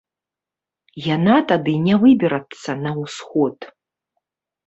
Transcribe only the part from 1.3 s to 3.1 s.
тады не выберацца на